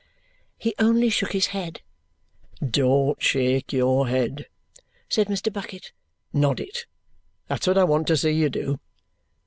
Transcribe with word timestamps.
He 0.57 0.73
only 0.79 1.09
shook 1.11 1.31
his 1.31 1.45
head. 1.53 1.81
"Don't 2.67 3.21
shake 3.21 3.71
your 3.71 4.07
head," 4.07 4.47
said 5.07 5.27
Mr. 5.27 5.53
Bucket. 5.53 5.91
"Nod 6.33 6.59
it; 6.59 6.87
that's 7.47 7.67
what 7.67 7.77
I 7.77 7.83
want 7.83 8.07
to 8.07 8.17
see 8.17 8.31
you 8.31 8.49
do. 8.49 8.79